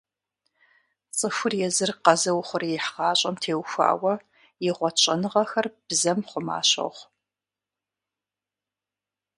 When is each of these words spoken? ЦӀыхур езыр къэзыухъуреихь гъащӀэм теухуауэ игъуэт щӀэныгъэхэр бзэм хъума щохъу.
ЦӀыхур 1.17 1.53
езыр 1.67 1.91
къэзыухъуреихь 2.03 2.89
гъащӀэм 2.95 3.35
теухуауэ 3.41 4.13
игъуэт 4.67 4.97
щӀэныгъэхэр 5.03 5.67
бзэм 5.87 6.19
хъума 6.29 6.59
щохъу. 6.69 7.05